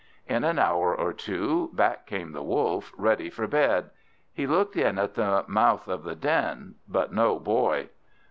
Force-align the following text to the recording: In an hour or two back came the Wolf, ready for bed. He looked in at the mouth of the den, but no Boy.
In 0.25 0.43
an 0.43 0.57
hour 0.57 0.95
or 0.99 1.13
two 1.13 1.69
back 1.73 2.07
came 2.07 2.31
the 2.31 2.41
Wolf, 2.41 2.91
ready 2.97 3.29
for 3.29 3.45
bed. 3.45 3.91
He 4.33 4.47
looked 4.47 4.75
in 4.75 4.97
at 4.97 5.13
the 5.13 5.45
mouth 5.47 5.87
of 5.87 6.03
the 6.03 6.15
den, 6.15 6.73
but 6.87 7.13
no 7.13 7.37
Boy. 7.37 7.89